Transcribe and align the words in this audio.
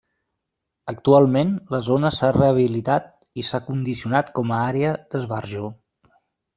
Actualment, 0.93 1.51
la 1.75 1.81
zona 1.89 2.11
s'ha 2.17 2.31
rehabilitat 2.39 3.13
i 3.43 3.47
s'ha 3.51 3.63
condicionat 3.71 4.35
com 4.41 4.59
a 4.59 4.67
àrea 4.75 4.99
d'esbarjo. 5.07 5.75